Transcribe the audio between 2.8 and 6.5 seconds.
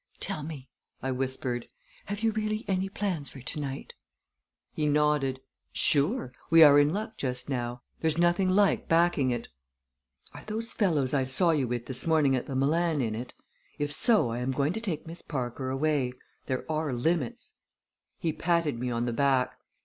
plans for to night?" He nodded. "Sure!